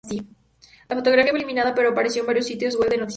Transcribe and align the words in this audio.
La 0.89 0.95
fotografía 0.95 1.29
fue 1.31 1.37
eliminada, 1.37 1.75
pero 1.75 1.91
apareció 1.91 2.21
en 2.21 2.25
varios 2.25 2.47
sitios 2.47 2.73
web 2.75 2.85
de 2.85 2.85
noticias 2.85 2.89
más 2.89 2.99
tarde. 3.01 3.09